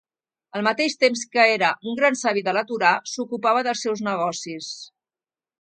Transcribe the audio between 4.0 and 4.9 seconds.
negocis.